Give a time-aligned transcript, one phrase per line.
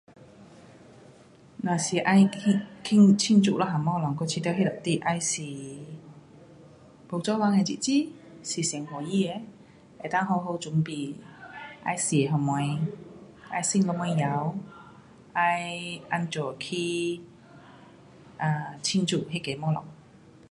[1.65, 5.41] 若是要去庆，庆祝一样东西，我觉得那得你要是
[7.07, 8.09] 没做工的日子，
[8.41, 9.35] 是最欢喜的，
[10.01, 11.13] 能够很好准备
[11.85, 14.55] 要吃什么，要穿什么衣物，要
[15.33, 17.21] 怎样去
[18.39, 19.79] 啊，庆祝那个东西。